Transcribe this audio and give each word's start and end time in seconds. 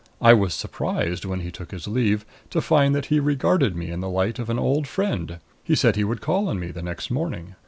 I 0.19 0.33
was 0.33 0.55
surprised, 0.55 1.25
when 1.25 1.41
he 1.41 1.51
took 1.51 1.69
his 1.69 1.87
leave, 1.87 2.25
to 2.49 2.59
find 2.59 2.95
that 2.95 3.05
he 3.13 3.19
regarded 3.19 3.75
me 3.75 3.91
in 3.91 3.99
the 3.99 4.09
light 4.09 4.39
of 4.39 4.49
an 4.49 4.57
old 4.57 4.87
friend. 4.87 5.37
He 5.63 5.75
said 5.75 5.95
he 5.95 6.03
would 6.03 6.21
call 6.21 6.47
on 6.49 6.59
me 6.59 6.71
the 6.71 6.81
next 6.81 7.11
morning. 7.11 7.53